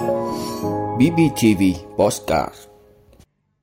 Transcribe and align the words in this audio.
BBTV 0.00 1.62
Postcard 1.96 2.54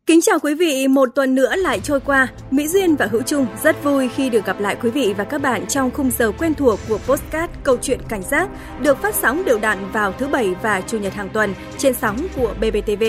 Kính 0.06 0.22
chào 0.22 0.40
quý 0.40 0.54
vị, 0.54 0.88
một 0.88 1.10
tuần 1.16 1.36
nữa 1.36 1.56
lại 1.56 1.80
trôi 1.80 2.00
qua. 2.00 2.28
Mỹ 2.52 2.68
Duyên 2.68 2.96
và 2.96 3.06
Hữu 3.06 3.22
Trung 3.22 3.48
rất 3.64 3.84
vui 3.84 4.10
khi 4.16 4.30
được 4.30 4.46
gặp 4.46 4.60
lại 4.60 4.78
quý 4.82 4.90
vị 4.90 5.14
và 5.18 5.24
các 5.24 5.42
bạn 5.42 5.68
trong 5.68 5.92
khung 5.92 6.12
giờ 6.12 6.32
quen 6.32 6.54
thuộc 6.54 6.80
của 6.90 6.98
Postcard 6.98 7.54
Câu 7.64 7.78
chuyện 7.82 8.00
Cảnh 8.10 8.24
giác 8.24 8.50
được 8.82 9.02
phát 9.02 9.16
sóng 9.16 9.46
đều 9.46 9.60
đặn 9.60 9.92
vào 9.92 10.12
thứ 10.12 10.28
Bảy 10.28 10.56
và 10.62 10.82
Chủ 10.82 11.00
nhật 11.00 11.14
hàng 11.14 11.30
tuần 11.30 11.54
trên 11.78 11.94
sóng 11.94 12.28
của 12.36 12.54
BBTV. 12.60 13.04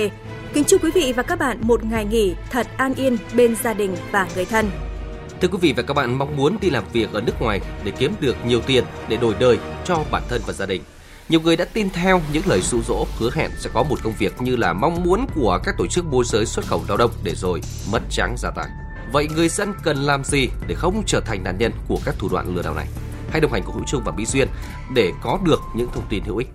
Kính 0.53 0.65
chúc 0.65 0.85
quý 0.85 0.91
vị 0.95 1.13
và 1.17 1.23
các 1.23 1.39
bạn 1.39 1.59
một 1.61 1.85
ngày 1.85 2.05
nghỉ 2.05 2.35
thật 2.51 2.67
an 2.77 2.95
yên 2.95 3.17
bên 3.35 3.57
gia 3.63 3.75
đình 3.75 3.97
và 4.13 4.29
người 4.35 4.45
thân. 4.45 4.71
Thưa 5.41 5.49
quý 5.49 5.59
vị 5.61 5.75
và 5.77 5.83
các 5.83 5.95
bạn 5.95 6.19
mong 6.19 6.37
muốn 6.37 6.57
đi 6.61 6.71
làm 6.71 6.85
việc 6.93 7.13
ở 7.13 7.21
nước 7.21 7.41
ngoài 7.41 7.61
để 7.85 7.93
kiếm 7.99 8.13
được 8.21 8.37
nhiều 8.47 8.61
tiền 8.67 8.85
để 9.09 9.17
đổi 9.17 9.35
đời 9.41 9.59
cho 9.85 10.05
bản 10.11 10.23
thân 10.29 10.41
và 10.47 10.53
gia 10.53 10.67
đình. 10.67 10.83
Nhiều 11.29 11.41
người 11.41 11.57
đã 11.57 11.65
tin 11.65 11.91
theo 11.91 12.21
những 12.33 12.43
lời 12.47 12.61
dụ 12.61 12.83
dỗ 12.83 13.07
hứa 13.19 13.31
hẹn 13.35 13.51
sẽ 13.59 13.71
có 13.75 13.83
một 13.83 13.99
công 14.03 14.13
việc 14.19 14.43
như 14.43 14.57
là 14.57 14.73
mong 14.73 15.03
muốn 15.05 15.27
của 15.35 15.59
các 15.65 15.75
tổ 15.79 15.87
chức 15.87 16.05
môi 16.05 16.25
giới 16.25 16.47
xuất 16.47 16.67
khẩu 16.67 16.85
lao 16.89 16.97
động 16.97 17.11
để 17.23 17.35
rồi 17.35 17.61
mất 17.93 18.01
trắng 18.11 18.35
gia 18.39 18.51
tài. 18.51 18.67
Vậy 19.13 19.29
người 19.37 19.49
dân 19.49 19.73
cần 19.85 19.97
làm 19.97 20.25
gì 20.25 20.49
để 20.67 20.75
không 20.75 21.03
trở 21.07 21.21
thành 21.21 21.45
nạn 21.45 21.59
nhân 21.59 21.73
của 21.89 21.99
các 22.05 22.15
thủ 22.19 22.29
đoạn 22.33 22.55
lừa 22.57 22.63
đảo 22.63 22.75
này? 22.75 22.87
Hãy 23.31 23.41
đồng 23.41 23.53
hành 23.53 23.63
cùng 23.63 23.75
Hữu 23.75 23.85
Trung 23.87 24.03
và 24.05 24.13
Mỹ 24.13 24.27
Duyên 24.27 24.49
để 24.95 25.13
có 25.23 25.39
được 25.45 25.61
những 25.75 25.89
thông 25.95 26.05
tin 26.09 26.25
hữu 26.25 26.37
ích. 26.37 26.49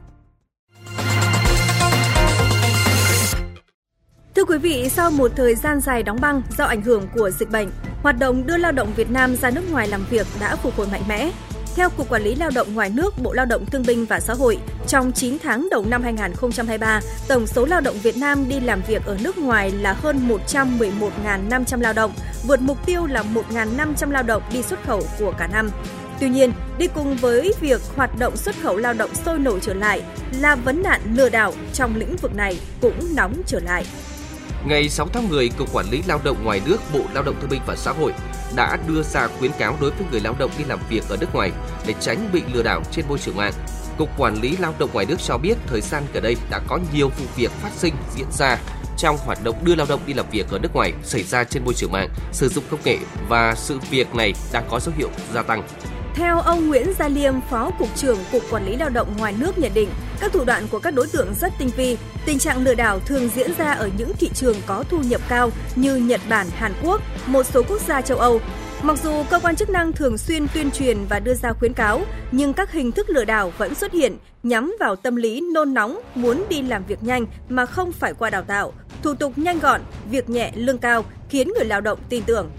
Thưa 4.36 4.46
quý 4.46 4.58
vị, 4.58 4.90
sau 4.90 5.12
một 5.12 5.32
thời 5.36 5.56
gian 5.56 5.82
dài 5.82 6.04
đóng 6.04 6.22
băng 6.22 6.42
do 6.58 6.66
ảnh 6.66 6.82
hưởng 6.82 7.08
của 7.16 7.30
dịch 7.30 7.50
bệnh, 7.50 7.70
hoạt 8.04 8.20
động 8.20 8.48
đưa 8.48 8.58
lao 8.58 8.72
động 8.72 8.94
Việt 8.96 9.12
Nam 9.12 9.36
ra 9.36 9.50
nước 9.50 9.72
ngoài 9.72 9.88
làm 9.88 10.06
việc 10.10 10.28
đã 10.40 10.56
phục 10.56 10.76
hồi 10.78 10.88
mạnh 10.92 11.04
mẽ. 11.08 11.32
Theo 11.76 11.90
Cục 11.90 12.10
Quản 12.10 12.24
lý 12.24 12.36
Lao 12.36 12.50
động 12.56 12.74
ngoài 12.74 12.90
nước, 12.90 13.14
Bộ 13.24 13.34
Lao 13.34 13.46
động 13.46 13.66
Thương 13.66 13.84
binh 13.88 14.06
và 14.06 14.20
Xã 14.20 14.34
hội, 14.34 14.58
trong 14.88 15.12
9 15.12 15.38
tháng 15.40 15.68
đầu 15.72 15.86
năm 15.86 16.04
2023, 16.04 17.02
tổng 17.28 17.48
số 17.48 17.66
lao 17.66 17.82
động 17.82 17.96
Việt 18.04 18.18
Nam 18.18 18.50
đi 18.50 18.60
làm 18.60 18.82
việc 18.88 19.06
ở 19.06 19.18
nước 19.24 19.38
ngoài 19.38 19.72
là 19.72 19.94
hơn 19.94 20.30
111.500 20.48 21.82
lao 21.82 21.94
động, 21.94 22.14
vượt 22.48 22.62
mục 22.62 22.86
tiêu 22.86 23.06
là 23.06 23.24
1.500 23.52 24.12
lao 24.12 24.24
động 24.24 24.44
đi 24.54 24.62
xuất 24.62 24.84
khẩu 24.86 25.04
của 25.20 25.34
cả 25.38 25.48
năm. 25.48 25.70
Tuy 26.20 26.30
nhiên, 26.30 26.54
đi 26.78 26.88
cùng 26.88 27.16
với 27.16 27.54
việc 27.60 27.82
hoạt 27.96 28.20
động 28.20 28.38
xuất 28.38 28.56
khẩu 28.62 28.78
lao 28.78 28.94
động 28.94 29.16
sôi 29.16 29.40
nổi 29.40 29.60
trở 29.62 29.74
lại 29.74 30.02
là 30.40 30.56
vấn 30.56 30.84
nạn 30.84 31.02
lừa 31.14 31.30
đảo 31.30 31.54
trong 31.74 31.96
lĩnh 31.96 32.16
vực 32.16 32.36
này 32.36 32.60
cũng 32.82 33.16
nóng 33.16 33.42
trở 33.46 33.60
lại. 33.60 33.86
Ngày 34.68 34.90
6 34.90 35.08
tháng 35.14 35.30
10, 35.30 35.50
Cục 35.50 35.74
Quản 35.74 35.86
lý 35.90 36.04
Lao 36.08 36.20
động 36.24 36.44
ngoài 36.44 36.62
nước, 36.66 36.78
Bộ 36.94 37.00
Lao 37.14 37.24
động 37.24 37.36
Thương 37.42 37.50
binh 37.50 37.62
và 37.68 37.76
Xã 37.76 37.92
hội 37.92 38.14
đã 38.56 38.78
đưa 38.88 39.02
ra 39.02 39.28
khuyến 39.40 39.52
cáo 39.60 39.78
đối 39.82 39.92
với 39.92 40.08
người 40.12 40.20
lao 40.20 40.36
động 40.40 40.52
đi 40.58 40.64
làm 40.68 40.80
việc 40.90 41.04
ở 41.10 41.18
nước 41.18 41.34
ngoài 41.34 41.52
để 41.88 41.94
tránh 42.00 42.30
bị 42.34 42.42
lừa 42.54 42.64
đảo 42.64 42.82
trên 42.92 43.06
môi 43.10 43.18
trường 43.18 43.36
mạng. 43.36 43.54
Cục 43.98 44.10
Quản 44.18 44.42
lý 44.42 44.58
Lao 44.58 44.74
động 44.80 44.90
ngoài 44.94 45.06
nước 45.06 45.16
cho 45.20 45.38
biết 45.38 45.58
thời 45.68 45.82
gian 45.82 46.04
gần 46.14 46.24
đây 46.24 46.36
đã 46.50 46.60
có 46.68 46.80
nhiều 46.94 47.10
vụ 47.10 47.26
việc 47.36 47.52
phát 47.52 47.72
sinh 47.78 47.94
diễn 48.16 48.28
ra 48.32 48.58
trong 48.98 49.18
hoạt 49.18 49.44
động 49.44 49.56
đưa 49.64 49.76
lao 49.76 49.88
động 49.90 50.02
đi 50.06 50.14
làm 50.14 50.26
việc 50.32 50.50
ở 50.50 50.60
nước 50.60 50.74
ngoài 50.74 50.94
xảy 51.04 51.24
ra 51.24 51.44
trên 51.44 51.66
môi 51.66 51.74
trường 51.74 51.92
mạng, 51.92 52.10
sử 52.32 52.50
dụng 52.50 52.64
công 52.72 52.80
nghệ 52.84 52.98
và 53.30 53.56
sự 53.56 53.80
việc 53.90 54.16
này 54.16 54.34
đang 54.54 54.64
có 54.70 54.80
dấu 54.80 54.96
hiệu 54.98 55.10
gia 55.34 55.42
tăng. 55.42 55.64
Theo 56.16 56.40
ông 56.40 56.68
Nguyễn 56.68 56.94
Gia 57.00 57.08
Liêm, 57.08 57.34
Phó 57.50 57.72
Cục 57.80 57.96
trưởng 57.96 58.18
Cục 58.32 58.42
Quản 58.52 58.66
lý 58.66 58.76
Lao 58.76 58.90
động 58.90 59.08
ngoài 59.18 59.34
nước 59.40 59.58
nhận 59.58 59.74
định, 59.74 59.90
các 60.20 60.32
thủ 60.32 60.44
đoạn 60.46 60.68
của 60.72 60.80
các 60.80 60.94
đối 60.94 61.08
tượng 61.08 61.34
rất 61.42 61.54
tinh 61.60 61.70
vi. 61.78 61.98
Tình 62.26 62.40
trạng 62.40 62.64
lừa 62.64 62.74
đảo 62.74 63.00
thường 63.00 63.30
diễn 63.36 63.52
ra 63.58 63.72
ở 63.72 63.90
những 63.98 64.14
thị 64.20 64.30
trường 64.34 64.56
có 64.66 64.84
thu 64.90 64.98
nhập 64.98 65.22
cao 65.30 65.52
như 65.76 65.96
Nhật 65.96 66.22
Bản, 66.30 66.48
Hàn 66.56 66.74
Quốc, 66.84 67.02
một 67.26 67.46
số 67.46 67.64
quốc 67.64 67.82
gia 67.88 68.02
châu 68.02 68.18
Âu. 68.18 68.40
Mặc 68.82 68.98
dù 69.04 69.24
cơ 69.30 69.40
quan 69.40 69.56
chức 69.56 69.70
năng 69.70 69.94
thường 69.94 70.18
xuyên 70.18 70.48
tuyên 70.54 70.72
truyền 70.72 70.98
và 71.10 71.20
đưa 71.20 71.34
ra 71.34 71.54
khuyến 71.54 71.74
cáo, 71.74 72.02
nhưng 72.32 72.54
các 72.54 72.72
hình 72.72 72.92
thức 72.92 73.10
lừa 73.10 73.26
đảo 73.26 73.54
vẫn 73.58 73.76
xuất 73.76 73.92
hiện 73.92 74.18
nhắm 74.44 74.76
vào 74.80 74.96
tâm 74.96 75.16
lý 75.16 75.42
nôn 75.54 75.74
nóng, 75.74 76.00
muốn 76.16 76.46
đi 76.50 76.62
làm 76.62 76.86
việc 76.86 77.04
nhanh 77.04 77.26
mà 77.50 77.66
không 77.66 77.92
phải 77.92 78.14
qua 78.14 78.30
đào 78.30 78.42
tạo, 78.42 78.74
thủ 79.04 79.14
tục 79.14 79.34
nhanh 79.36 79.60
gọn, 79.60 79.82
việc 80.12 80.30
nhẹ 80.30 80.52
lương 80.56 80.78
cao 80.78 81.06
khiến 81.30 81.52
người 81.56 81.66
lao 81.66 81.82
động 81.82 82.00
tin 82.10 82.24
tưởng. 82.24 82.50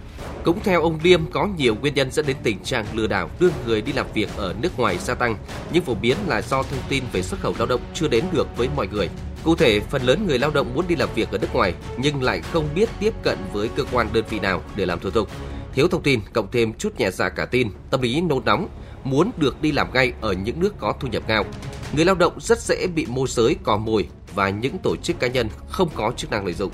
Cũng 0.44 0.60
theo 0.64 0.82
ông 0.82 0.98
Liêm, 1.02 1.30
có 1.30 1.48
nhiều 1.58 1.74
nguyên 1.74 1.94
nhân 1.94 2.10
dẫn 2.10 2.26
đến 2.26 2.36
tình 2.42 2.58
trạng 2.58 2.86
lừa 2.92 3.06
đảo 3.06 3.30
đưa 3.40 3.48
người 3.66 3.82
đi 3.82 3.92
làm 3.92 4.06
việc 4.14 4.28
ở 4.36 4.54
nước 4.60 4.78
ngoài 4.78 4.98
gia 4.98 5.14
tăng, 5.14 5.36
nhưng 5.72 5.84
phổ 5.84 5.94
biến 5.94 6.16
là 6.26 6.42
do 6.42 6.62
thông 6.62 6.80
tin 6.88 7.04
về 7.12 7.22
xuất 7.22 7.40
khẩu 7.40 7.54
lao 7.58 7.66
động 7.66 7.80
chưa 7.94 8.08
đến 8.08 8.24
được 8.32 8.56
với 8.56 8.68
mọi 8.76 8.86
người. 8.86 9.08
Cụ 9.44 9.56
thể, 9.56 9.80
phần 9.80 10.02
lớn 10.02 10.26
người 10.26 10.38
lao 10.38 10.50
động 10.50 10.74
muốn 10.74 10.84
đi 10.88 10.96
làm 10.96 11.08
việc 11.14 11.30
ở 11.30 11.38
nước 11.38 11.54
ngoài 11.54 11.74
nhưng 11.96 12.22
lại 12.22 12.40
không 12.40 12.68
biết 12.74 12.88
tiếp 13.00 13.14
cận 13.22 13.38
với 13.52 13.68
cơ 13.76 13.84
quan 13.92 14.08
đơn 14.12 14.24
vị 14.30 14.38
nào 14.38 14.62
để 14.76 14.86
làm 14.86 15.00
thủ 15.00 15.10
tục. 15.10 15.28
Thiếu 15.74 15.88
thông 15.88 16.02
tin 16.02 16.20
cộng 16.32 16.50
thêm 16.50 16.72
chút 16.72 17.00
nhẹ 17.00 17.10
dạ 17.10 17.28
cả 17.28 17.46
tin, 17.46 17.68
tâm 17.90 18.00
lý 18.00 18.20
nôn 18.20 18.44
nóng, 18.44 18.68
muốn 19.04 19.30
được 19.36 19.62
đi 19.62 19.72
làm 19.72 19.92
ngay 19.94 20.12
ở 20.20 20.32
những 20.32 20.60
nước 20.60 20.74
có 20.78 20.94
thu 21.00 21.08
nhập 21.08 21.22
cao. 21.26 21.44
Người 21.92 22.04
lao 22.04 22.14
động 22.14 22.40
rất 22.40 22.58
dễ 22.58 22.86
bị 22.94 23.06
môi 23.08 23.28
giới 23.28 23.56
cò 23.62 23.76
mồi 23.76 24.08
và 24.34 24.48
những 24.48 24.78
tổ 24.78 24.96
chức 24.96 25.20
cá 25.20 25.26
nhân 25.26 25.48
không 25.68 25.88
có 25.94 26.12
chức 26.16 26.30
năng 26.30 26.44
lợi 26.44 26.54
dụng. 26.54 26.72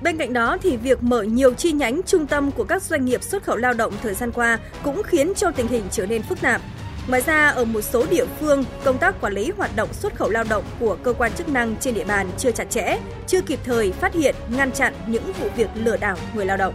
Bên 0.00 0.16
cạnh 0.16 0.32
đó 0.32 0.56
thì 0.62 0.76
việc 0.76 1.02
mở 1.02 1.22
nhiều 1.22 1.54
chi 1.54 1.72
nhánh 1.72 2.00
trung 2.06 2.26
tâm 2.26 2.50
của 2.50 2.64
các 2.64 2.82
doanh 2.82 3.04
nghiệp 3.04 3.22
xuất 3.22 3.42
khẩu 3.42 3.56
lao 3.56 3.74
động 3.74 3.92
thời 4.02 4.14
gian 4.14 4.32
qua 4.32 4.58
cũng 4.82 5.02
khiến 5.02 5.32
cho 5.36 5.50
tình 5.50 5.68
hình 5.68 5.84
trở 5.90 6.06
nên 6.06 6.22
phức 6.22 6.40
tạp. 6.40 6.60
Ngoài 7.08 7.22
ra, 7.26 7.48
ở 7.48 7.64
một 7.64 7.80
số 7.80 8.06
địa 8.10 8.24
phương, 8.40 8.64
công 8.84 8.98
tác 8.98 9.20
quản 9.20 9.32
lý 9.32 9.52
hoạt 9.56 9.76
động 9.76 9.92
xuất 9.92 10.14
khẩu 10.14 10.30
lao 10.30 10.44
động 10.48 10.64
của 10.80 10.96
cơ 11.02 11.12
quan 11.12 11.32
chức 11.32 11.48
năng 11.48 11.76
trên 11.76 11.94
địa 11.94 12.04
bàn 12.04 12.30
chưa 12.38 12.50
chặt 12.50 12.70
chẽ, 12.70 12.98
chưa 13.26 13.40
kịp 13.40 13.58
thời 13.64 13.92
phát 13.92 14.14
hiện, 14.14 14.34
ngăn 14.48 14.72
chặn 14.72 14.94
những 15.06 15.32
vụ 15.32 15.48
việc 15.56 15.68
lừa 15.74 15.96
đảo 15.96 16.16
người 16.34 16.46
lao 16.46 16.56
động. 16.56 16.74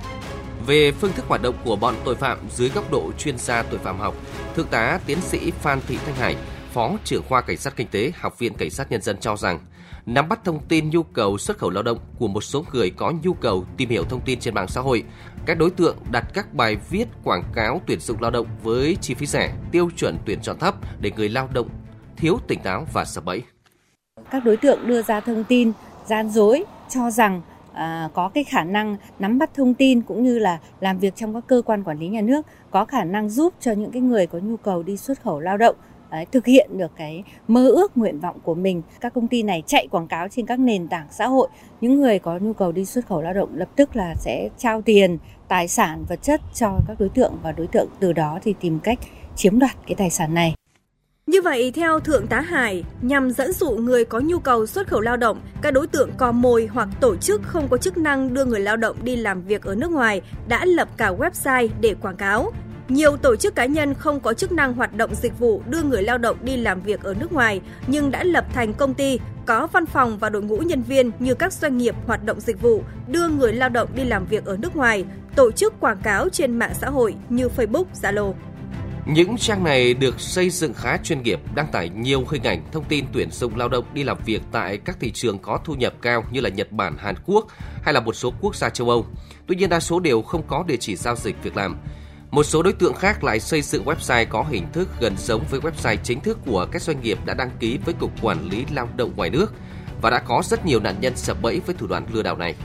Về 0.68 0.92
phương 0.92 1.14
thức 1.14 1.26
hoạt 1.28 1.42
động 1.42 1.56
của 1.66 1.76
bọn 1.76 1.96
tội 2.06 2.16
phạm 2.16 2.40
dưới 2.56 2.70
góc 2.70 2.92
độ 2.92 3.12
chuyên 3.18 3.38
gia 3.38 3.64
tội 3.64 3.80
phạm 3.84 4.00
học, 4.00 4.16
Thượng 4.56 4.68
tá 4.68 5.00
tiến 5.06 5.18
sĩ 5.22 5.52
Phan 5.52 5.80
Thị 5.88 5.98
Thanh 6.06 6.16
Hải, 6.16 6.36
Phó 6.74 6.92
trưởng 7.04 7.24
khoa 7.30 7.42
Cảnh 7.42 7.58
sát 7.58 7.74
Kinh 7.76 7.88
tế, 7.88 8.12
Học 8.16 8.40
viện 8.40 8.54
Cảnh 8.54 8.70
sát 8.70 8.92
Nhân 8.92 9.02
dân 9.02 9.18
cho 9.18 9.38
rằng, 9.38 9.60
nắm 10.14 10.30
bắt 10.30 10.40
thông 10.44 10.60
tin 10.68 10.90
nhu 10.90 11.04
cầu 11.04 11.38
xuất 11.38 11.58
khẩu 11.58 11.70
lao 11.70 11.84
động 11.84 11.98
của 12.20 12.28
một 12.28 12.42
số 12.42 12.66
người 12.74 12.90
có 12.90 13.14
nhu 13.24 13.34
cầu 13.34 13.66
tìm 13.78 13.90
hiểu 13.90 14.04
thông 14.04 14.22
tin 14.22 14.40
trên 14.40 14.54
mạng 14.54 14.68
xã 14.68 14.82
hội. 14.82 15.04
Các 15.46 15.58
đối 15.58 15.70
tượng 15.70 15.98
đặt 16.12 16.26
các 16.34 16.54
bài 16.54 16.78
viết 16.90 17.08
quảng 17.24 17.44
cáo 17.54 17.82
tuyển 17.88 18.00
dụng 18.00 18.22
lao 18.22 18.32
động 18.32 18.48
với 18.64 18.98
chi 19.02 19.14
phí 19.14 19.26
rẻ, 19.26 19.54
tiêu 19.72 19.90
chuẩn 19.98 20.18
tuyển 20.26 20.40
chọn 20.42 20.60
thấp 20.60 20.76
để 21.02 21.12
người 21.18 21.30
lao 21.30 21.50
động 21.54 21.70
thiếu 22.18 22.38
tỉnh 22.48 22.60
táo 22.64 22.86
và 22.94 23.06
sập 23.06 23.26
bẫy. 23.26 23.42
Các 24.32 24.46
đối 24.46 24.58
tượng 24.58 24.88
đưa 24.88 25.02
ra 25.02 25.20
thông 25.20 25.44
tin 25.44 25.72
gian 26.06 26.30
dối 26.30 26.64
cho 26.90 27.12
rằng 27.12 27.42
à, 27.74 28.10
có 28.14 28.30
cái 28.34 28.44
khả 28.44 28.64
năng 28.64 28.98
nắm 29.20 29.40
bắt 29.40 29.50
thông 29.56 29.74
tin 29.74 30.02
cũng 30.02 30.24
như 30.24 30.40
là 30.40 30.60
làm 30.80 31.00
việc 31.00 31.16
trong 31.16 31.34
các 31.34 31.44
cơ 31.48 31.62
quan 31.66 31.84
quản 31.84 32.00
lý 32.00 32.08
nhà 32.08 32.22
nước 32.22 32.46
có 32.72 32.86
khả 32.86 33.04
năng 33.04 33.30
giúp 33.30 33.54
cho 33.60 33.72
những 33.72 33.92
cái 33.92 34.02
người 34.02 34.28
có 34.28 34.40
nhu 34.40 34.58
cầu 34.58 34.84
đi 34.84 34.98
xuất 34.98 35.22
khẩu 35.24 35.40
lao 35.40 35.58
động 35.58 35.76
Đấy, 36.12 36.26
thực 36.32 36.46
hiện 36.46 36.78
được 36.78 36.92
cái 36.96 37.24
mơ 37.48 37.68
ước 37.68 37.98
nguyện 37.98 38.20
vọng 38.20 38.40
của 38.44 38.56
mình. 38.56 38.82
Các 39.02 39.14
công 39.14 39.28
ty 39.28 39.44
này 39.44 39.64
chạy 39.68 39.88
quảng 39.92 40.08
cáo 40.08 40.28
trên 40.28 40.46
các 40.46 40.60
nền 40.60 40.88
tảng 40.88 41.08
xã 41.12 41.28
hội. 41.28 41.48
Những 41.82 42.02
người 42.02 42.20
có 42.20 42.38
nhu 42.38 42.54
cầu 42.54 42.72
đi 42.72 42.86
xuất 42.86 43.08
khẩu 43.08 43.22
lao 43.22 43.34
động 43.34 43.50
lập 43.54 43.70
tức 43.76 43.96
là 43.96 44.16
sẽ 44.16 44.50
trao 44.58 44.82
tiền 44.82 45.18
tài 45.48 45.68
sản 45.68 46.06
vật 46.10 46.22
chất 46.22 46.42
cho 46.54 46.80
các 46.88 47.00
đối 47.00 47.10
tượng 47.10 47.34
và 47.44 47.52
đối 47.52 47.68
tượng 47.68 47.88
từ 48.00 48.14
đó 48.14 48.40
thì 48.44 48.54
tìm 48.60 48.80
cách 48.80 49.00
chiếm 49.36 49.60
đoạt 49.60 49.76
cái 49.88 49.96
tài 49.96 50.10
sản 50.10 50.34
này. 50.34 50.56
Như 51.28 51.42
vậy, 51.42 51.72
theo 51.72 52.00
Thượng 52.00 52.28
tá 52.28 52.42
Hải, 52.42 52.84
nhằm 53.02 53.32
dẫn 53.32 53.54
dụ 53.54 53.72
người 53.72 54.06
có 54.06 54.20
nhu 54.20 54.40
cầu 54.40 54.66
xuất 54.66 54.88
khẩu 54.88 55.02
lao 55.02 55.18
động, 55.18 55.40
các 55.62 55.74
đối 55.74 55.88
tượng 55.88 56.10
cò 56.18 56.32
mồi 56.32 56.70
hoặc 56.72 56.90
tổ 57.00 57.16
chức 57.16 57.42
không 57.44 57.68
có 57.68 57.78
chức 57.78 57.98
năng 57.98 58.34
đưa 58.34 58.46
người 58.46 58.60
lao 58.60 58.78
động 58.78 58.96
đi 59.04 59.16
làm 59.16 59.42
việc 59.42 59.64
ở 59.64 59.76
nước 59.76 59.92
ngoài 59.92 60.22
đã 60.48 60.66
lập 60.66 60.90
cả 60.98 61.12
website 61.12 61.68
để 61.82 61.96
quảng 62.02 62.16
cáo, 62.16 62.52
nhiều 62.90 63.18
tổ 63.18 63.36
chức 63.36 63.56
cá 63.56 63.66
nhân 63.66 63.94
không 63.94 64.20
có 64.20 64.34
chức 64.34 64.52
năng 64.52 64.74
hoạt 64.74 64.96
động 64.96 65.16
dịch 65.16 65.40
vụ 65.40 65.62
đưa 65.68 65.84
người 65.84 66.04
lao 66.04 66.18
động 66.18 66.38
đi 66.42 66.58
làm 66.58 66.82
việc 66.82 67.04
ở 67.04 67.14
nước 67.14 67.32
ngoài 67.32 67.62
nhưng 67.88 68.12
đã 68.12 68.24
lập 68.24 68.46
thành 68.54 68.74
công 68.74 68.94
ty, 68.94 69.20
có 69.46 69.68
văn 69.68 69.86
phòng 69.86 70.18
và 70.18 70.30
đội 70.30 70.42
ngũ 70.42 70.58
nhân 70.58 70.82
viên 70.82 71.12
như 71.20 71.34
các 71.34 71.54
doanh 71.54 71.78
nghiệp 71.78 71.96
hoạt 72.06 72.24
động 72.24 72.40
dịch 72.40 72.62
vụ 72.62 72.84
đưa 73.08 73.28
người 73.28 73.54
lao 73.54 73.70
động 73.70 73.90
đi 73.96 74.04
làm 74.04 74.26
việc 74.26 74.46
ở 74.46 74.58
nước 74.58 74.76
ngoài, 74.76 75.06
tổ 75.36 75.52
chức 75.52 75.80
quảng 75.80 76.02
cáo 76.04 76.30
trên 76.30 76.60
mạng 76.60 76.74
xã 76.74 76.90
hội 76.90 77.16
như 77.30 77.48
Facebook, 77.58 77.86
Zalo. 78.02 78.34
Những 79.06 79.38
trang 79.38 79.64
này 79.64 79.94
được 79.94 80.20
xây 80.20 80.50
dựng 80.50 80.74
khá 80.74 80.98
chuyên 80.98 81.24
nghiệp, 81.24 81.40
đăng 81.56 81.68
tải 81.72 81.90
nhiều 81.90 82.24
hình 82.30 82.44
ảnh, 82.44 82.64
thông 82.72 82.84
tin 82.84 83.06
tuyển 83.14 83.32
dụng 83.32 83.56
lao 83.56 83.70
động 83.70 83.86
đi 83.94 84.04
làm 84.04 84.18
việc 84.26 84.42
tại 84.52 84.78
các 84.78 84.98
thị 85.00 85.12
trường 85.12 85.40
có 85.40 85.60
thu 85.66 85.74
nhập 85.74 85.94
cao 86.02 86.24
như 86.32 86.42
là 86.42 86.50
Nhật 86.50 86.72
Bản, 86.72 86.98
Hàn 86.98 87.16
Quốc 87.26 87.48
hay 87.84 87.94
là 87.94 88.00
một 88.00 88.16
số 88.16 88.34
quốc 88.42 88.56
gia 88.56 88.70
châu 88.70 88.90
Âu. 88.90 89.06
Tuy 89.48 89.56
nhiên 89.56 89.70
đa 89.70 89.80
số 89.80 90.00
đều 90.00 90.22
không 90.22 90.44
có 90.48 90.64
địa 90.68 90.78
chỉ 90.80 90.96
giao 90.96 91.16
dịch 91.16 91.36
việc 91.44 91.58
làm. 91.58 91.78
Một 92.32 92.44
số 92.44 92.64
đối 92.64 92.74
tượng 92.74 92.94
khác 92.94 93.24
lại 93.24 93.40
xây 93.40 93.62
dựng 93.62 93.86
website 93.86 94.26
có 94.30 94.46
hình 94.50 94.68
thức 94.74 94.88
gần 95.00 95.16
giống 95.18 95.44
với 95.50 95.60
website 95.60 95.98
chính 96.04 96.22
thức 96.22 96.38
của 96.46 96.68
các 96.72 96.82
doanh 96.82 97.02
nghiệp 97.02 97.18
đã 97.26 97.34
đăng 97.34 97.50
ký 97.60 97.80
với 97.86 97.94
Cục 97.94 98.12
Quản 98.22 98.50
lý 98.50 98.66
Lao 98.74 98.90
động 98.98 99.14
ngoài 99.16 99.30
nước 99.30 99.54
và 100.02 100.10
đã 100.10 100.20
có 100.20 100.42
rất 100.46 100.66
nhiều 100.66 100.80
nạn 100.80 100.96
nhân 101.02 101.16
sập 101.16 101.42
bẫy 101.42 101.62
với 101.66 101.76
thủ 101.76 101.88
đoạn 101.88 102.06
lừa 102.14 102.24
đảo 102.24 102.38
này. 102.38 102.56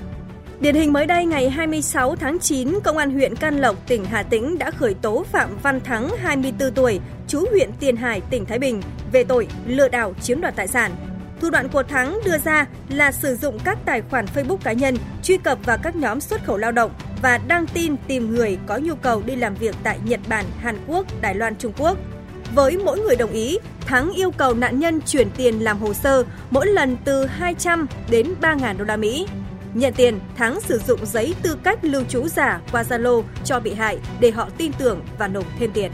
Điển 0.61 0.75
hình 0.75 0.93
mới 0.93 1.06
đây 1.06 1.26
ngày 1.26 1.50
26 1.50 2.16
tháng 2.16 2.38
9, 2.38 2.78
Công 2.84 2.96
an 2.96 3.11
huyện 3.11 3.37
Can 3.37 3.58
Lộc, 3.58 3.88
tỉnh 3.88 4.05
Hà 4.05 4.22
Tĩnh 4.22 4.58
đã 4.58 4.70
khởi 4.70 4.94
tố 4.94 5.25
Phạm 5.32 5.58
Văn 5.62 5.81
Thắng, 5.81 6.08
24 6.19 6.75
tuổi, 6.75 7.00
chú 7.28 7.44
huyện 7.50 7.70
Tiền 7.81 7.96
Hải, 7.96 8.20
tỉnh 8.31 8.44
Thái 8.44 8.58
Bình 8.58 8.82
về 9.12 9.25
tội 9.25 9.49
lừa 9.66 9.88
đảo 9.88 10.14
chiếm 10.22 10.40
đoạt 10.40 10.56
tài 10.56 10.69
sản. 10.69 10.93
Thủ 11.44 11.50
đoạn 11.50 11.69
của 11.69 11.82
Thắng 11.82 12.19
đưa 12.25 12.38
ra 12.38 12.67
là 12.88 13.12
sử 13.12 13.37
dụng 13.37 13.58
các 13.64 13.79
tài 13.85 14.02
khoản 14.02 14.26
Facebook 14.35 14.56
cá 14.56 14.73
nhân, 14.73 14.96
truy 15.23 15.37
cập 15.37 15.58
vào 15.64 15.79
các 15.82 15.96
nhóm 15.96 16.20
xuất 16.20 16.44
khẩu 16.44 16.56
lao 16.56 16.73
động 16.73 16.91
và 17.23 17.38
đăng 17.49 17.67
tin 17.67 17.96
tìm 17.96 18.35
người 18.35 18.58
có 18.67 18.76
nhu 18.76 18.94
cầu 18.94 19.23
đi 19.26 19.37
làm 19.37 19.55
việc 19.55 19.75
tại 19.82 19.99
Nhật 20.05 20.20
Bản, 20.29 20.44
Hàn 20.58 20.79
Quốc, 20.87 21.06
Đài 21.20 21.35
Loan, 21.35 21.56
Trung 21.56 21.73
Quốc. 21.79 21.99
Với 22.55 22.79
mỗi 22.85 23.00
người 23.00 23.17
đồng 23.17 23.31
ý, 23.31 23.58
Thắng 23.81 24.12
yêu 24.12 24.31
cầu 24.31 24.55
nạn 24.55 24.79
nhân 24.79 25.00
chuyển 25.06 25.31
tiền 25.37 25.64
làm 25.64 25.79
hồ 25.79 25.94
sơ 25.94 26.25
mỗi 26.50 26.67
lần 26.67 26.96
từ 27.05 27.26
200 27.26 27.87
đến 28.11 28.35
3.000 28.40 28.76
đô 28.76 28.85
la 28.85 28.97
Mỹ. 28.97 29.26
Nhận 29.75 29.93
tiền, 29.93 30.20
Thắng 30.37 30.61
sử 30.61 30.81
dụng 30.87 31.06
giấy 31.06 31.35
tư 31.43 31.56
cách 31.62 31.79
lưu 31.82 32.02
trú 32.08 32.29
giả 32.29 32.61
qua 32.73 32.82
Zalo 32.82 33.23
cho 33.44 33.61
bị 33.61 33.75
hại 33.75 33.99
để 34.20 34.31
họ 34.31 34.49
tin 34.58 34.73
tưởng 34.73 35.00
và 35.19 35.29
nộp 35.29 35.44
thêm 35.58 35.70
tiền. 35.73 35.93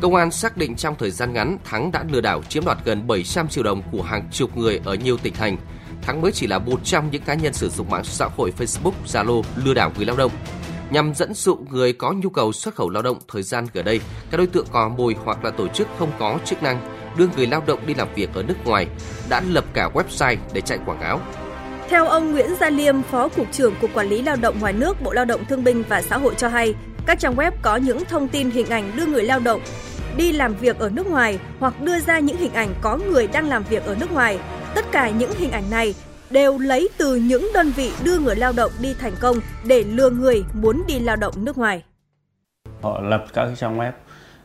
Công 0.00 0.14
an 0.14 0.30
xác 0.30 0.56
định 0.56 0.76
trong 0.76 0.94
thời 0.98 1.10
gian 1.10 1.32
ngắn, 1.32 1.58
Thắng 1.64 1.92
đã 1.92 2.04
lừa 2.12 2.20
đảo 2.20 2.42
chiếm 2.42 2.64
đoạt 2.64 2.78
gần 2.84 3.06
700 3.06 3.48
triệu 3.48 3.64
đồng 3.64 3.82
của 3.92 4.02
hàng 4.02 4.28
chục 4.32 4.56
người 4.56 4.80
ở 4.84 4.94
nhiều 4.94 5.16
tỉnh 5.16 5.34
thành. 5.34 5.56
Thắng 6.02 6.22
mới 6.22 6.32
chỉ 6.32 6.46
là 6.46 6.58
một 6.58 6.80
trong 6.84 7.08
những 7.10 7.22
cá 7.22 7.34
nhân 7.34 7.52
sử 7.52 7.68
dụng 7.68 7.90
mạng 7.90 8.04
xã 8.04 8.28
hội 8.36 8.52
Facebook, 8.58 8.92
Zalo 9.06 9.42
lừa 9.64 9.74
đảo 9.74 9.92
người 9.96 10.06
lao 10.06 10.16
động. 10.16 10.32
Nhằm 10.90 11.14
dẫn 11.14 11.34
dụ 11.34 11.56
người 11.70 11.92
có 11.92 12.12
nhu 12.12 12.28
cầu 12.28 12.52
xuất 12.52 12.74
khẩu 12.74 12.90
lao 12.90 13.02
động 13.02 13.18
thời 13.28 13.42
gian 13.42 13.66
gần 13.72 13.84
đây, 13.84 14.00
các 14.30 14.36
đối 14.38 14.46
tượng 14.46 14.66
cò 14.72 14.88
mồi 14.88 15.16
hoặc 15.24 15.44
là 15.44 15.50
tổ 15.50 15.68
chức 15.68 15.88
không 15.98 16.10
có 16.18 16.38
chức 16.44 16.62
năng 16.62 16.96
đưa 17.16 17.26
người 17.36 17.46
lao 17.46 17.62
động 17.66 17.86
đi 17.86 17.94
làm 17.94 18.08
việc 18.14 18.34
ở 18.34 18.42
nước 18.42 18.56
ngoài 18.64 18.86
đã 19.28 19.42
lập 19.48 19.64
cả 19.72 19.90
website 19.94 20.36
để 20.52 20.60
chạy 20.60 20.78
quảng 20.86 20.98
cáo. 21.00 21.20
Theo 21.88 22.06
ông 22.06 22.32
Nguyễn 22.32 22.54
Gia 22.60 22.70
Liêm, 22.70 23.02
Phó 23.02 23.28
Cục 23.28 23.52
trưởng 23.52 23.74
Cục 23.80 23.94
Quản 23.94 24.08
lý 24.08 24.22
Lao 24.22 24.36
động 24.36 24.60
ngoài 24.60 24.72
nước 24.72 25.02
Bộ 25.02 25.12
Lao 25.12 25.24
động 25.24 25.44
Thương 25.48 25.64
binh 25.64 25.82
và 25.88 26.02
Xã 26.02 26.18
hội 26.18 26.34
cho 26.34 26.48
hay, 26.48 26.74
các 27.06 27.18
trang 27.18 27.34
web 27.34 27.52
có 27.62 27.76
những 27.76 28.04
thông 28.04 28.28
tin 28.28 28.50
hình 28.50 28.66
ảnh 28.66 28.92
đưa 28.96 29.06
người 29.06 29.22
lao 29.22 29.40
động 29.40 29.60
đi 30.16 30.32
làm 30.32 30.54
việc 30.54 30.78
ở 30.78 30.90
nước 30.90 31.06
ngoài 31.06 31.38
hoặc 31.60 31.82
đưa 31.82 31.98
ra 31.98 32.18
những 32.18 32.36
hình 32.36 32.52
ảnh 32.52 32.74
có 32.80 32.96
người 32.96 33.26
đang 33.26 33.48
làm 33.48 33.62
việc 33.62 33.84
ở 33.84 33.96
nước 34.00 34.12
ngoài. 34.12 34.38
Tất 34.74 34.84
cả 34.92 35.10
những 35.10 35.30
hình 35.38 35.50
ảnh 35.50 35.70
này 35.70 35.94
đều 36.30 36.58
lấy 36.58 36.88
từ 36.98 37.16
những 37.16 37.50
đơn 37.54 37.72
vị 37.76 37.92
đưa 38.04 38.18
người 38.18 38.36
lao 38.36 38.52
động 38.56 38.70
đi 38.80 38.94
thành 39.00 39.12
công 39.20 39.36
để 39.66 39.82
lừa 39.82 40.10
người 40.10 40.44
muốn 40.52 40.82
đi 40.88 40.98
lao 40.98 41.16
động 41.16 41.34
nước 41.36 41.58
ngoài. 41.58 41.82
Họ 42.82 43.00
lập 43.00 43.24
các 43.32 43.48
trang 43.56 43.78
web 43.78 43.92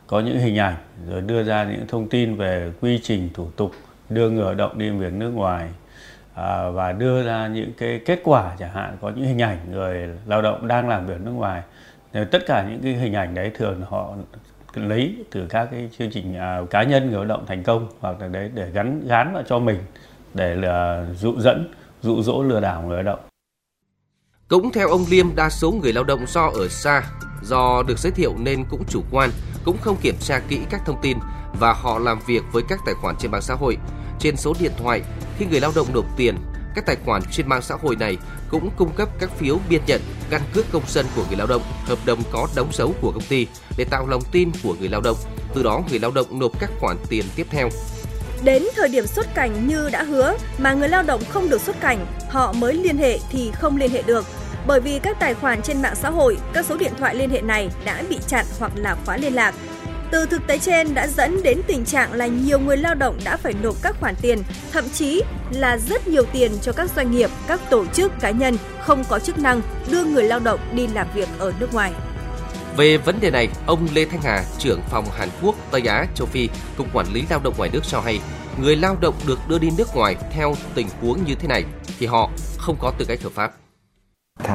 có 0.06 0.20
những 0.20 0.38
hình 0.38 0.58
ảnh 0.58 0.74
rồi 1.10 1.20
đưa 1.20 1.42
ra 1.42 1.64
những 1.64 1.86
thông 1.88 2.08
tin 2.08 2.36
về 2.36 2.72
quy 2.80 3.00
trình 3.02 3.28
thủ 3.34 3.50
tục 3.56 3.72
đưa 4.08 4.30
người 4.30 4.44
lao 4.44 4.54
động 4.54 4.78
đi 4.78 4.90
việc 4.90 5.12
nước 5.12 5.30
ngoài 5.30 5.68
à, 6.34 6.68
và 6.70 6.92
đưa 6.92 7.22
ra 7.22 7.46
những 7.46 7.72
cái 7.78 8.00
kết 8.06 8.20
quả 8.24 8.56
chẳng 8.58 8.72
hạn 8.74 8.96
có 9.00 9.12
những 9.16 9.24
hình 9.24 9.42
ảnh 9.42 9.58
người 9.70 10.08
lao 10.26 10.42
động 10.42 10.68
đang 10.68 10.88
làm 10.88 11.06
việc 11.06 11.20
nước 11.20 11.30
ngoài 11.30 11.62
tất 12.12 12.46
cả 12.46 12.66
những 12.70 12.80
cái 12.82 12.94
hình 12.94 13.12
ảnh 13.12 13.34
đấy 13.34 13.50
thường 13.54 13.82
họ 13.88 14.14
lấy 14.74 15.16
từ 15.30 15.46
các 15.48 15.68
cái 15.70 15.88
chương 15.98 16.10
trình 16.10 16.36
à, 16.36 16.60
cá 16.70 16.82
nhân 16.82 17.10
người 17.10 17.14
lao 17.14 17.24
động 17.24 17.44
thành 17.46 17.62
công 17.62 17.88
hoặc 18.00 18.20
là 18.20 18.28
đấy 18.28 18.50
để 18.54 18.70
gắn 18.70 19.08
gán 19.08 19.32
vào 19.34 19.42
cho 19.46 19.58
mình 19.58 19.78
để 20.34 20.54
là 20.54 21.06
dụ 21.14 21.40
dẫn 21.40 21.72
dụ 22.02 22.22
dỗ 22.22 22.42
lừa 22.42 22.60
đảo 22.60 22.82
người 22.82 22.96
lao 22.96 23.16
động 23.16 23.28
cũng 24.52 24.72
theo 24.72 24.88
ông 24.88 25.04
Liêm, 25.10 25.34
đa 25.34 25.50
số 25.50 25.70
người 25.70 25.92
lao 25.92 26.04
động 26.04 26.24
do 26.26 26.50
ở 26.54 26.68
xa, 26.68 27.02
do 27.42 27.82
được 27.88 27.98
giới 27.98 28.12
thiệu 28.12 28.34
nên 28.38 28.64
cũng 28.70 28.84
chủ 28.88 29.02
quan, 29.10 29.30
cũng 29.64 29.76
không 29.80 29.96
kiểm 30.02 30.14
tra 30.20 30.40
kỹ 30.48 30.60
các 30.70 30.80
thông 30.86 31.00
tin 31.02 31.18
và 31.60 31.72
họ 31.72 31.98
làm 31.98 32.18
việc 32.26 32.42
với 32.52 32.62
các 32.68 32.78
tài 32.86 32.94
khoản 32.94 33.16
trên 33.18 33.30
mạng 33.30 33.42
xã 33.42 33.54
hội. 33.54 33.76
Trên 34.18 34.36
số 34.36 34.54
điện 34.60 34.72
thoại, 34.76 35.02
khi 35.38 35.46
người 35.46 35.60
lao 35.60 35.72
động 35.76 35.86
nộp 35.94 36.04
tiền, 36.16 36.36
các 36.74 36.86
tài 36.86 36.96
khoản 37.04 37.22
trên 37.32 37.48
mạng 37.48 37.62
xã 37.62 37.74
hội 37.82 37.96
này 37.96 38.16
cũng 38.50 38.70
cung 38.76 38.92
cấp 38.96 39.08
các 39.20 39.30
phiếu 39.38 39.58
biên 39.68 39.80
nhận, 39.86 40.00
căn 40.30 40.40
cước 40.54 40.72
công 40.72 40.82
dân 40.88 41.06
của 41.16 41.24
người 41.28 41.36
lao 41.36 41.46
động, 41.46 41.62
hợp 41.86 41.98
đồng 42.04 42.22
có 42.32 42.48
đóng 42.56 42.70
dấu 42.72 42.94
của 43.00 43.12
công 43.12 43.24
ty 43.28 43.46
để 43.76 43.84
tạo 43.90 44.06
lòng 44.06 44.22
tin 44.32 44.50
của 44.62 44.74
người 44.80 44.88
lao 44.88 45.00
động. 45.00 45.16
Từ 45.54 45.62
đó 45.62 45.82
người 45.90 45.98
lao 45.98 46.10
động 46.10 46.38
nộp 46.38 46.60
các 46.60 46.70
khoản 46.80 46.96
tiền 47.08 47.24
tiếp 47.36 47.46
theo. 47.50 47.68
Đến 48.44 48.62
thời 48.76 48.88
điểm 48.88 49.06
xuất 49.06 49.34
cảnh 49.34 49.68
như 49.68 49.88
đã 49.90 50.02
hứa 50.02 50.36
mà 50.58 50.72
người 50.72 50.88
lao 50.88 51.02
động 51.02 51.20
không 51.28 51.48
được 51.48 51.60
xuất 51.60 51.80
cảnh, 51.80 52.06
họ 52.30 52.52
mới 52.52 52.74
liên 52.74 52.96
hệ 52.96 53.18
thì 53.30 53.50
không 53.54 53.76
liên 53.76 53.90
hệ 53.90 54.02
được. 54.02 54.24
Bởi 54.66 54.80
vì 54.80 54.98
các 54.98 55.16
tài 55.20 55.34
khoản 55.34 55.62
trên 55.62 55.82
mạng 55.82 55.94
xã 56.02 56.10
hội, 56.10 56.36
các 56.52 56.66
số 56.66 56.76
điện 56.76 56.92
thoại 56.98 57.14
liên 57.14 57.30
hệ 57.30 57.40
này 57.40 57.68
đã 57.84 58.02
bị 58.08 58.18
chặn 58.28 58.46
hoặc 58.58 58.72
là 58.74 58.96
khóa 59.06 59.16
liên 59.16 59.34
lạc. 59.34 59.54
Từ 60.12 60.26
thực 60.26 60.46
tế 60.46 60.58
trên 60.58 60.94
đã 60.94 61.06
dẫn 61.06 61.42
đến 61.42 61.60
tình 61.66 61.84
trạng 61.84 62.12
là 62.12 62.26
nhiều 62.26 62.58
người 62.58 62.76
lao 62.76 62.94
động 62.94 63.18
đã 63.24 63.36
phải 63.36 63.54
nộp 63.62 63.76
các 63.82 63.96
khoản 64.00 64.14
tiền, 64.22 64.38
thậm 64.72 64.88
chí 64.88 65.22
là 65.50 65.78
rất 65.78 66.08
nhiều 66.08 66.22
tiền 66.32 66.52
cho 66.62 66.72
các 66.72 66.90
doanh 66.96 67.10
nghiệp, 67.10 67.30
các 67.46 67.60
tổ 67.70 67.86
chức 67.86 68.12
cá 68.20 68.30
nhân 68.30 68.56
không 68.80 69.04
có 69.08 69.18
chức 69.18 69.38
năng 69.38 69.60
đưa 69.90 70.04
người 70.04 70.22
lao 70.22 70.40
động 70.40 70.60
đi 70.72 70.86
làm 70.86 71.06
việc 71.14 71.28
ở 71.38 71.52
nước 71.60 71.74
ngoài. 71.74 71.92
Về 72.76 72.96
vấn 72.96 73.20
đề 73.20 73.30
này, 73.30 73.48
ông 73.66 73.88
Lê 73.94 74.04
Thanh 74.04 74.20
Hà, 74.22 74.44
trưởng 74.58 74.80
phòng 74.90 75.04
Hàn 75.18 75.28
Quốc, 75.42 75.54
Tây 75.70 75.82
Á, 75.86 76.06
châu 76.14 76.26
Phi, 76.26 76.48
Cục 76.76 76.86
Quản 76.92 77.06
lý 77.12 77.24
Lao 77.30 77.40
động 77.44 77.54
ngoài 77.58 77.70
nước 77.72 77.82
cho 77.88 78.00
hay, 78.00 78.20
người 78.60 78.76
lao 78.76 78.96
động 79.00 79.14
được 79.26 79.38
đưa 79.48 79.58
đi 79.58 79.68
nước 79.78 79.88
ngoài 79.94 80.16
theo 80.32 80.54
tình 80.74 80.86
huống 81.00 81.24
như 81.24 81.34
thế 81.34 81.48
này 81.48 81.64
thì 81.98 82.06
họ 82.06 82.30
không 82.58 82.76
có 82.80 82.92
tư 82.98 83.04
cách 83.08 83.22
hợp 83.22 83.32
pháp 83.34 83.61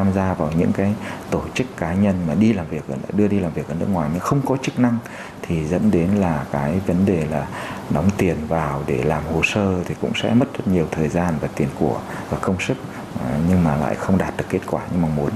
tham 0.07 0.13
gia 0.13 0.33
vào 0.33 0.51
những 0.57 0.71
cái 0.73 0.93
tổ 1.31 1.41
chức 1.53 1.67
cá 1.77 1.93
nhân 1.93 2.15
mà 2.27 2.33
đi 2.33 2.53
làm 2.53 2.65
việc 2.69 2.83
đưa 3.13 3.27
đi 3.27 3.39
làm 3.39 3.53
việc 3.53 3.67
ở 3.67 3.75
nước 3.79 3.85
ngoài 3.91 4.09
nhưng 4.13 4.19
không 4.19 4.41
có 4.45 4.57
chức 4.61 4.79
năng 4.79 4.97
thì 5.41 5.65
dẫn 5.65 5.91
đến 5.91 6.09
là 6.09 6.45
cái 6.51 6.79
vấn 6.87 7.05
đề 7.05 7.25
là 7.31 7.47
đóng 7.89 8.09
tiền 8.17 8.37
vào 8.47 8.83
để 8.87 9.03
làm 9.03 9.23
hồ 9.33 9.41
sơ 9.43 9.83
thì 9.83 9.95
cũng 10.01 10.11
sẽ 10.15 10.33
mất 10.33 10.45
rất 10.53 10.67
nhiều 10.67 10.87
thời 10.91 11.09
gian 11.09 11.33
và 11.41 11.47
tiền 11.55 11.67
của 11.79 11.99
và 12.29 12.37
công 12.37 12.59
sức 12.59 12.77
à, 13.25 13.37
nhưng 13.49 13.63
mà 13.63 13.75
lại 13.75 13.95
không 13.95 14.17
đạt 14.17 14.37
được 14.37 14.45
kết 14.49 14.61
quả 14.67 14.81
như 14.91 14.97
mong 15.01 15.15
muốn. 15.15 15.31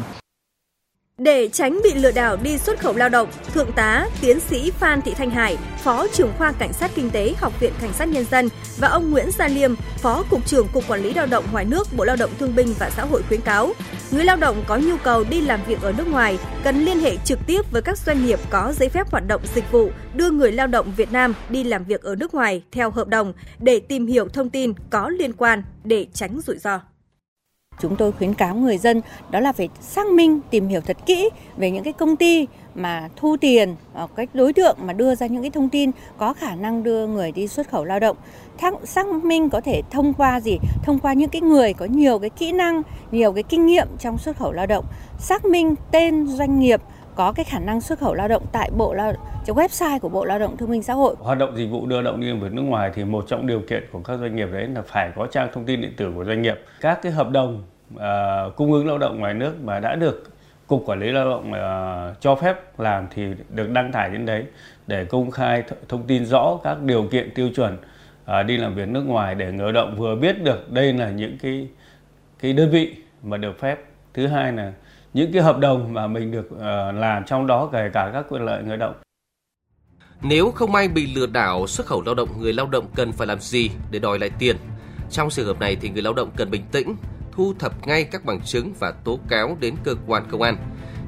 Để 1.24 1.50
tránh 1.50 1.80
bị 1.84 1.94
lừa 1.94 2.12
đảo 2.12 2.38
đi 2.44 2.58
xuất 2.58 2.80
khẩu 2.80 2.96
lao 2.96 3.10
động, 3.10 3.30
Thượng 3.54 3.72
tá, 3.72 4.08
tiến 4.22 4.40
sĩ 4.40 4.72
Phan 4.72 5.02
Thị 5.02 5.14
Thanh 5.14 5.30
Hải, 5.30 5.58
Phó 5.84 6.08
trưởng 6.08 6.32
khoa 6.38 6.52
Cảnh 6.52 6.74
sát 6.74 6.92
Kinh 6.96 7.10
tế 7.10 7.34
Học 7.38 7.60
viện 7.60 7.74
Cảnh 7.82 7.94
sát 7.94 8.06
Nhân 8.06 8.26
dân 8.32 8.50
và 8.78 8.88
ông 8.88 9.12
Nguyễn 9.12 9.32
Gia 9.32 9.48
Liêm, 9.48 9.76
Phó 9.98 10.24
Cục 10.30 10.46
trưởng 10.46 10.68
Cục 10.74 10.88
Quản 10.88 11.04
lý 11.04 11.14
Lao 11.14 11.26
động 11.26 11.46
ngoài 11.52 11.66
nước 11.66 11.88
Bộ 11.98 12.04
Lao 12.04 12.16
động 12.16 12.30
Thương 12.40 12.56
binh 12.56 12.74
và 12.80 12.90
Xã 12.90 13.06
hội 13.06 13.24
khuyến 13.28 13.42
cáo, 13.42 13.74
người 14.12 14.26
lao 14.26 14.36
động 14.36 14.64
có 14.68 14.78
nhu 14.78 14.98
cầu 15.04 15.24
đi 15.30 15.42
làm 15.42 15.60
việc 15.68 15.82
ở 15.82 15.92
nước 15.98 16.08
ngoài 16.08 16.40
cần 16.64 16.86
liên 16.86 17.00
hệ 17.00 17.18
trực 17.26 17.40
tiếp 17.48 17.62
với 17.72 17.82
các 17.82 17.98
doanh 17.98 18.26
nghiệp 18.26 18.40
có 18.50 18.74
giấy 18.80 18.90
phép 18.90 19.12
hoạt 19.12 19.28
động 19.28 19.42
dịch 19.56 19.72
vụ 19.72 19.92
đưa 20.14 20.32
người 20.32 20.52
lao 20.52 20.68
động 20.68 20.94
Việt 20.98 21.12
Nam 21.12 21.34
đi 21.50 21.64
làm 21.64 21.84
việc 21.84 22.02
ở 22.02 22.16
nước 22.16 22.34
ngoài 22.34 22.64
theo 22.72 22.92
hợp 22.92 23.08
đồng 23.08 23.34
để 23.60 23.80
tìm 23.80 24.08
hiểu 24.08 24.28
thông 24.28 24.50
tin 24.50 24.74
có 24.90 25.10
liên 25.10 25.34
quan 25.34 25.64
để 25.84 26.08
tránh 26.14 26.40
rủi 26.46 26.58
ro. 26.58 26.91
Chúng 27.82 27.96
tôi 27.96 28.12
khuyến 28.12 28.34
cáo 28.34 28.56
người 28.56 28.78
dân 28.78 29.02
đó 29.30 29.40
là 29.40 29.52
phải 29.52 29.70
xác 29.80 30.08
minh, 30.08 30.40
tìm 30.50 30.68
hiểu 30.68 30.82
thật 30.82 30.98
kỹ 31.06 31.30
về 31.58 31.72
những 31.72 31.84
cái 31.84 31.94
công 31.94 32.16
ty 32.16 32.48
mà 32.76 33.10
thu 33.16 33.38
tiền, 33.42 33.76
ờ, 33.94 34.08
các 34.16 34.30
đối 34.34 34.54
tượng 34.54 34.78
mà 34.82 34.94
đưa 34.94 35.16
ra 35.16 35.28
những 35.28 35.42
cái 35.42 35.52
thông 35.52 35.70
tin 35.70 35.92
có 36.18 36.34
khả 36.34 36.56
năng 36.56 36.84
đưa 36.84 37.08
người 37.08 37.32
đi 37.32 37.48
xuất 37.48 37.70
khẩu 37.70 37.86
lao 37.86 38.00
động. 38.00 38.18
Xác 38.84 39.08
minh 39.08 39.50
có 39.50 39.62
thể 39.62 39.82
thông 39.92 40.14
qua 40.14 40.40
gì? 40.40 40.58
Thông 40.84 41.00
qua 41.00 41.14
những 41.14 41.30
cái 41.30 41.42
người 41.42 41.74
có 41.74 41.86
nhiều 41.86 42.20
cái 42.20 42.30
kỹ 42.30 42.52
năng, 42.52 42.82
nhiều 43.12 43.34
cái 43.34 43.44
kinh 43.44 43.66
nghiệm 43.66 43.88
trong 44.00 44.18
xuất 44.18 44.38
khẩu 44.38 44.52
lao 44.52 44.66
động. 44.66 44.86
Xác 45.20 45.46
minh 45.46 45.76
tên 45.92 46.28
doanh 46.28 46.60
nghiệp 46.60 46.82
có 47.16 47.32
cái 47.32 47.44
khả 47.44 47.60
năng 47.60 47.82
xuất 47.82 48.00
khẩu 48.00 48.14
lao 48.14 48.28
động 48.28 48.44
tại 48.52 48.72
bộ 48.78 48.94
lao 48.94 49.14
trên 49.46 49.56
website 49.56 50.00
của 50.00 50.10
Bộ 50.10 50.26
Lao 50.26 50.40
động 50.40 50.58
Thương 50.58 50.70
minh 50.70 50.84
Xã 50.84 50.94
hội. 50.94 51.16
Hoạt 51.20 51.38
động 51.38 51.58
dịch 51.58 51.68
vụ 51.72 51.86
đưa 51.86 52.02
động 52.02 52.20
đi 52.20 52.28
làm 52.28 52.40
việc 52.40 52.54
nước 52.54 52.62
ngoài 52.62 52.92
thì 52.94 53.04
một 53.04 53.26
trong 53.28 53.48
điều 53.48 53.62
kiện 53.70 53.84
của 53.92 54.00
các 54.00 54.20
doanh 54.20 54.36
nghiệp 54.36 54.48
đấy 54.52 54.68
là 54.68 54.82
phải 54.82 55.12
có 55.16 55.28
trang 55.32 55.50
thông 55.54 55.66
tin 55.66 55.82
điện 55.82 55.94
tử 55.98 56.12
của 56.16 56.26
doanh 56.26 56.42
nghiệp. 56.42 56.56
Các 56.82 57.02
cái 57.02 57.12
hợp 57.12 57.30
đồng 57.30 57.64
uh, 57.96 58.56
cung 58.56 58.74
ứng 58.74 58.88
lao 58.88 58.98
động 58.98 59.20
ngoài 59.20 59.34
nước 59.34 59.54
mà 59.64 59.80
đã 59.80 59.96
được 59.96 60.24
cục 60.68 60.84
quản 60.86 61.00
lý 61.00 61.12
lao 61.12 61.26
động 61.26 61.52
uh, 61.52 62.22
cho 62.22 62.36
phép 62.36 62.80
làm 62.80 63.08
thì 63.16 63.26
được 63.50 63.70
đăng 63.70 63.92
tải 63.92 64.10
đến 64.10 64.26
đấy 64.26 64.44
để 64.88 65.06
công 65.06 65.32
khai 65.32 65.62
th- 65.62 65.76
thông 65.90 66.04
tin 66.08 66.26
rõ 66.26 66.60
các 66.64 66.82
điều 66.82 67.08
kiện 67.12 67.32
tiêu 67.36 67.50
chuẩn 67.56 67.78
uh, 68.24 68.46
đi 68.46 68.58
làm 68.58 68.76
việc 68.76 68.88
nước 68.88 69.04
ngoài 69.04 69.36
để 69.36 69.52
người 69.52 69.74
lao 69.74 69.86
động 69.86 69.96
vừa 69.98 70.16
biết 70.16 70.44
được 70.44 70.72
đây 70.72 70.94
là 70.94 71.10
những 71.10 71.38
cái 71.42 71.68
cái 72.40 72.54
đơn 72.54 72.70
vị 72.72 72.96
mà 73.24 73.38
được 73.38 73.60
phép 73.60 73.80
thứ 74.14 74.28
hai 74.28 74.52
là 74.52 74.74
những 75.14 75.34
cái 75.34 75.42
hợp 75.42 75.60
đồng 75.60 75.94
mà 75.94 76.08
mình 76.08 76.32
được 76.32 76.50
uh, 76.56 76.96
làm 76.96 77.24
trong 77.24 77.48
đó 77.48 77.70
kể 77.72 77.90
cả 77.94 78.10
các 78.14 78.26
quyền 78.30 78.42
lợi 78.42 78.64
người 78.64 78.78
lao 78.78 78.90
động 78.90 79.02
nếu 80.24 80.52
không 80.52 80.72
may 80.72 80.88
bị 80.88 81.14
lừa 81.16 81.26
đảo 81.26 81.68
xuất 81.68 81.88
khẩu 81.88 82.02
lao 82.02 82.16
động, 82.16 82.30
người 82.40 82.54
lao 82.54 82.68
động 82.68 82.86
cần 82.96 83.12
phải 83.12 83.28
làm 83.28 83.40
gì 83.40 83.72
để 83.92 84.00
đòi 84.00 84.20
lại 84.20 84.30
tiền? 84.40 84.56
Trong 85.12 85.30
trường 85.30 85.48
hợp 85.48 85.60
này 85.60 85.78
thì 85.82 85.90
người 85.90 86.02
lao 86.02 86.14
động 86.14 86.30
cần 86.36 86.52
bình 86.52 86.64
tĩnh, 86.72 86.96
thu 87.42 87.54
thập 87.60 87.88
ngay 87.88 88.04
các 88.04 88.26
bằng 88.26 88.42
chứng 88.42 88.74
và 88.80 88.92
tố 88.92 89.20
cáo 89.30 89.58
đến 89.60 89.76
cơ 89.84 89.96
quan 90.08 90.24
công 90.32 90.42
an. 90.42 90.58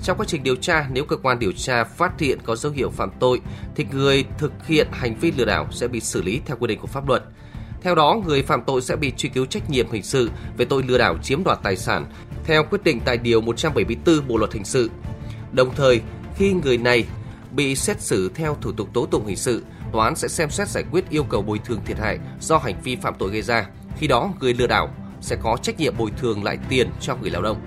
Trong 0.04 0.18
quá 0.18 0.26
trình 0.30 0.44
điều 0.44 0.56
tra, 0.56 0.88
nếu 0.92 1.06
cơ 1.06 1.16
quan 1.16 1.40
điều 1.40 1.52
tra 1.52 1.84
phát 1.84 2.20
hiện 2.20 2.40
có 2.44 2.56
dấu 2.56 2.72
hiệu 2.72 2.90
phạm 2.90 3.12
tội 3.20 3.42
thì 3.76 3.86
người 3.92 4.26
thực 4.38 4.68
hiện 4.68 4.88
hành 4.92 5.16
vi 5.16 5.32
lừa 5.32 5.46
đảo 5.46 5.68
sẽ 5.72 5.88
bị 5.88 6.00
xử 6.00 6.22
lý 6.22 6.42
theo 6.46 6.58
quy 6.60 6.68
định 6.68 6.80
của 6.80 6.88
pháp 6.88 7.08
luật. 7.08 7.24
Theo 7.82 7.96
đó, 7.96 8.22
người 8.28 8.44
phạm 8.44 8.64
tội 8.68 8.82
sẽ 8.82 8.96
bị 8.96 9.12
truy 9.18 9.30
cứu 9.30 9.46
trách 9.46 9.70
nhiệm 9.70 9.92
hình 9.92 10.04
sự 10.04 10.32
về 10.58 10.66
tội 10.66 10.84
lừa 10.88 10.98
đảo 10.98 11.18
chiếm 11.24 11.44
đoạt 11.44 11.60
tài 11.64 11.78
sản 11.78 12.06
theo 12.44 12.64
quyết 12.64 12.84
định 12.84 13.00
tại 13.06 13.18
điều 13.18 13.42
174 13.42 14.28
Bộ 14.28 14.38
luật 14.38 14.54
hình 14.54 14.66
sự. 14.66 14.92
Đồng 15.52 15.76
thời, 15.76 16.02
khi 16.36 16.54
người 16.54 16.78
này 16.78 17.06
bị 17.52 17.76
xét 17.76 18.02
xử 18.02 18.32
theo 18.36 18.58
thủ 18.62 18.72
tục 18.72 18.90
tố 18.94 19.06
tụng 19.06 19.26
hình 19.26 19.38
sự, 19.38 19.64
tòa 19.92 20.06
án 20.06 20.16
sẽ 20.16 20.28
xem 20.28 20.50
xét 20.50 20.68
giải 20.68 20.84
quyết 20.92 21.10
yêu 21.10 21.24
cầu 21.24 21.42
bồi 21.42 21.60
thường 21.66 21.80
thiệt 21.86 21.98
hại 22.00 22.20
do 22.40 22.58
hành 22.58 22.76
vi 22.84 22.96
phạm 22.96 23.14
tội 23.20 23.32
gây 23.32 23.42
ra. 23.42 23.68
Khi 23.98 24.08
đó, 24.08 24.32
người 24.40 24.54
lừa 24.54 24.68
đảo 24.68 24.90
sẽ 25.24 25.36
có 25.44 25.58
trách 25.62 25.80
nhiệm 25.80 25.98
bồi 25.98 26.12
thường 26.22 26.44
lại 26.44 26.58
tiền 26.70 26.90
cho 27.02 27.16
người 27.16 27.30
lao 27.30 27.42
động. 27.42 27.58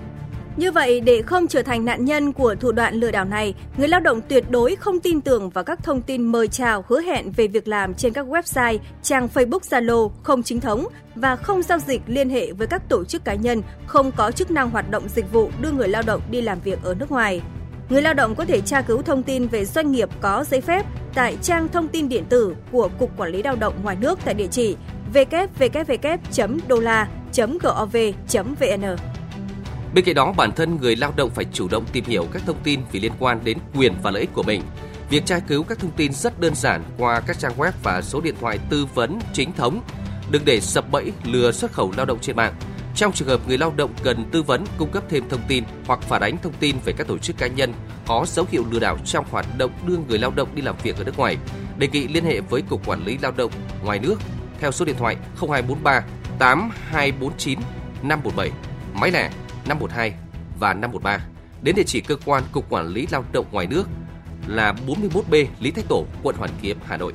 Như 0.57 0.71
vậy, 0.71 1.01
để 1.01 1.21
không 1.21 1.47
trở 1.47 1.61
thành 1.61 1.85
nạn 1.85 2.05
nhân 2.05 2.33
của 2.33 2.55
thủ 2.55 2.71
đoạn 2.71 2.95
lừa 2.95 3.11
đảo 3.11 3.25
này, 3.25 3.53
người 3.77 3.87
lao 3.87 3.99
động 3.99 4.21
tuyệt 4.27 4.43
đối 4.49 4.75
không 4.75 4.99
tin 4.99 5.21
tưởng 5.21 5.49
vào 5.49 5.63
các 5.63 5.83
thông 5.83 6.01
tin 6.01 6.23
mời 6.23 6.47
chào 6.47 6.85
hứa 6.87 7.01
hẹn 7.01 7.31
về 7.31 7.47
việc 7.47 7.67
làm 7.67 7.93
trên 7.93 8.13
các 8.13 8.27
website, 8.27 8.77
trang 9.03 9.27
Facebook 9.33 9.59
Zalo 9.59 10.09
không 10.23 10.43
chính 10.43 10.59
thống 10.59 10.87
và 11.15 11.35
không 11.35 11.63
giao 11.63 11.79
dịch 11.79 12.01
liên 12.07 12.29
hệ 12.29 12.51
với 12.51 12.67
các 12.67 12.89
tổ 12.89 13.03
chức 13.03 13.25
cá 13.25 13.33
nhân 13.33 13.61
không 13.87 14.11
có 14.11 14.31
chức 14.31 14.51
năng 14.51 14.69
hoạt 14.69 14.91
động 14.91 15.03
dịch 15.15 15.31
vụ 15.31 15.49
đưa 15.61 15.71
người 15.71 15.87
lao 15.87 16.01
động 16.05 16.21
đi 16.31 16.41
làm 16.41 16.59
việc 16.59 16.83
ở 16.83 16.93
nước 16.93 17.11
ngoài. 17.11 17.41
Người 17.89 18.01
lao 18.01 18.13
động 18.13 18.35
có 18.35 18.45
thể 18.45 18.61
tra 18.61 18.81
cứu 18.81 19.01
thông 19.01 19.23
tin 19.23 19.47
về 19.47 19.65
doanh 19.65 19.91
nghiệp 19.91 20.09
có 20.21 20.45
giấy 20.51 20.61
phép 20.61 20.85
tại 21.13 21.37
trang 21.41 21.67
thông 21.67 21.87
tin 21.87 22.09
điện 22.09 22.23
tử 22.29 22.55
của 22.71 22.89
Cục 22.99 23.17
Quản 23.17 23.31
lý 23.31 23.43
Lao 23.43 23.55
động 23.55 23.73
ngoài 23.83 23.97
nước 23.99 24.19
tại 24.25 24.33
địa 24.33 24.47
chỉ 24.47 24.75
www.dola.gov.vn. 27.33 29.17
Bên 29.93 30.05
cạnh 30.05 30.15
đó, 30.15 30.33
bản 30.37 30.51
thân 30.51 30.77
người 30.81 30.95
lao 30.95 31.13
động 31.15 31.29
phải 31.29 31.45
chủ 31.53 31.67
động 31.67 31.85
tìm 31.91 32.05
hiểu 32.05 32.25
các 32.33 32.41
thông 32.45 32.57
tin 32.63 32.81
vì 32.91 32.99
liên 32.99 33.11
quan 33.19 33.39
đến 33.43 33.57
quyền 33.75 33.93
và 34.03 34.11
lợi 34.11 34.21
ích 34.21 34.33
của 34.33 34.43
mình. 34.43 34.61
Việc 35.09 35.25
tra 35.25 35.39
cứu 35.39 35.63
các 35.63 35.79
thông 35.79 35.91
tin 35.91 36.13
rất 36.13 36.39
đơn 36.39 36.55
giản 36.55 36.83
qua 36.97 37.19
các 37.19 37.39
trang 37.39 37.57
web 37.57 37.71
và 37.83 38.01
số 38.01 38.21
điện 38.21 38.35
thoại 38.41 38.59
tư 38.69 38.87
vấn 38.93 39.19
chính 39.33 39.53
thống. 39.53 39.81
Đừng 40.31 40.45
để 40.45 40.61
sập 40.61 40.91
bẫy 40.91 41.11
lừa 41.23 41.51
xuất 41.51 41.71
khẩu 41.71 41.93
lao 41.97 42.05
động 42.05 42.17
trên 42.21 42.35
mạng. 42.35 42.53
Trong 42.95 43.13
trường 43.13 43.27
hợp 43.27 43.47
người 43.47 43.57
lao 43.57 43.73
động 43.75 43.91
cần 44.03 44.25
tư 44.31 44.43
vấn, 44.43 44.65
cung 44.77 44.91
cấp 44.91 45.03
thêm 45.09 45.29
thông 45.29 45.41
tin 45.47 45.63
hoặc 45.85 46.01
phản 46.01 46.21
ánh 46.21 46.37
thông 46.37 46.53
tin 46.59 46.75
về 46.85 46.93
các 46.97 47.07
tổ 47.07 47.17
chức 47.17 47.37
cá 47.37 47.47
nhân 47.47 47.73
có 48.07 48.25
dấu 48.27 48.45
hiệu 48.51 48.63
lừa 48.71 48.79
đảo 48.79 48.97
trong 49.05 49.25
hoạt 49.31 49.45
động 49.57 49.71
đưa 49.87 49.97
người 49.97 50.17
lao 50.17 50.31
động 50.31 50.49
đi 50.55 50.61
làm 50.61 50.75
việc 50.83 50.97
ở 50.97 51.03
nước 51.03 51.17
ngoài, 51.17 51.37
đề 51.77 51.87
nghị 51.87 52.07
liên 52.07 52.25
hệ 52.25 52.41
với 52.41 52.61
Cục 52.61 52.87
Quản 52.87 53.05
lý 53.05 53.17
Lao 53.21 53.31
động 53.31 53.51
ngoài 53.83 53.99
nước 53.99 54.15
theo 54.59 54.71
số 54.71 54.85
điện 54.85 54.95
thoại 54.99 55.17
0243 55.35 56.03
8249 56.39 57.59
517, 58.03 58.51
máy 58.93 59.11
lẻ 59.11 59.29
512 59.67 60.13
và 60.59 60.73
513 60.73 61.19
đến 61.61 61.75
địa 61.75 61.83
chỉ 61.83 62.01
cơ 62.01 62.15
quan 62.25 62.43
Cục 62.51 62.69
Quản 62.69 62.87
lý 62.87 63.07
Lao 63.11 63.23
động 63.31 63.45
ngoài 63.51 63.67
nước 63.67 63.83
là 64.47 64.73
41B 64.87 65.45
Lý 65.59 65.71
Thái 65.71 65.83
Tổ, 65.89 66.05
quận 66.23 66.35
Hoàn 66.35 66.49
Kiếm, 66.61 66.77
Hà 66.85 66.97
Nội. 66.97 67.13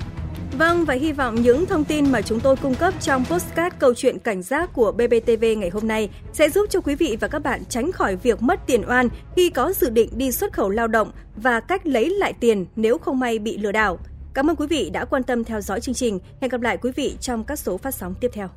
Vâng, 0.59 0.85
và 0.85 0.95
hy 0.95 1.13
vọng 1.13 1.35
những 1.35 1.67
thông 1.67 1.85
tin 1.85 2.13
mà 2.13 2.23
chúng 2.23 2.41
tôi 2.41 2.57
cung 2.57 2.75
cấp 2.75 2.95
trong 3.01 3.25
postcard 3.25 3.77
câu 3.79 3.95
chuyện 3.95 4.19
cảnh 4.19 4.43
giác 4.43 4.71
của 4.73 4.93
BBTV 4.93 5.45
ngày 5.59 5.71
hôm 5.71 5.89
nay 5.89 6.11
sẽ 6.33 6.49
giúp 6.49 6.67
cho 6.71 6.81
quý 6.81 6.95
vị 6.95 7.17
và 7.21 7.29
các 7.29 7.39
bạn 7.39 7.63
tránh 7.69 7.93
khỏi 7.93 8.17
việc 8.17 8.43
mất 8.43 8.67
tiền 8.67 8.89
oan 8.89 9.09
khi 9.37 9.51
có 9.51 9.73
dự 9.73 9.91
định 9.91 10.11
đi 10.19 10.33
xuất 10.33 10.53
khẩu 10.53 10.71
lao 10.71 10.89
động 10.89 11.11
và 11.37 11.61
cách 11.61 11.87
lấy 11.87 12.11
lại 12.11 12.33
tiền 12.41 12.67
nếu 12.77 12.99
không 12.99 13.21
may 13.21 13.39
bị 13.39 13.59
lừa 13.59 13.73
đảo. 13.73 13.99
Cảm 14.35 14.51
ơn 14.51 14.57
quý 14.57 14.67
vị 14.67 14.91
đã 14.91 15.05
quan 15.05 15.23
tâm 15.23 15.45
theo 15.45 15.61
dõi 15.61 15.81
chương 15.81 15.95
trình. 15.95 16.19
Hẹn 16.41 16.51
gặp 16.51 16.61
lại 16.61 16.77
quý 16.77 16.91
vị 16.97 17.17
trong 17.21 17.45
các 17.45 17.59
số 17.59 17.79
phát 17.79 17.95
sóng 17.95 18.15
tiếp 18.21 18.31
theo. 18.35 18.49